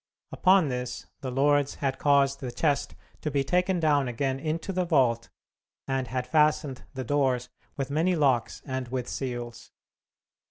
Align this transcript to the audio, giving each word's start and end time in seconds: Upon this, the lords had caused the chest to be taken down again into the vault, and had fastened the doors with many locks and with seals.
Upon 0.31 0.69
this, 0.69 1.05
the 1.19 1.29
lords 1.29 1.75
had 1.75 1.99
caused 1.99 2.39
the 2.39 2.51
chest 2.51 2.95
to 3.21 3.29
be 3.29 3.43
taken 3.43 3.79
down 3.79 4.07
again 4.07 4.39
into 4.39 4.73
the 4.73 4.83
vault, 4.83 5.29
and 5.87 6.07
had 6.07 6.25
fastened 6.25 6.85
the 6.95 7.03
doors 7.03 7.49
with 7.77 7.91
many 7.91 8.15
locks 8.15 8.63
and 8.65 8.87
with 8.87 9.07
seals. 9.07 9.69